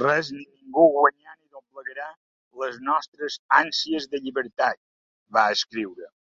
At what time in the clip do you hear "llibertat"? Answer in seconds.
4.26-4.84